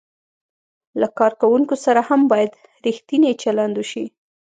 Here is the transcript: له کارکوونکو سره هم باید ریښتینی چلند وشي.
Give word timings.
له 0.99 1.07
کارکوونکو 1.19 1.75
سره 1.85 2.01
هم 2.09 2.21
باید 2.31 2.51
ریښتینی 2.85 3.31
چلند 3.43 3.73
وشي. 3.77 4.05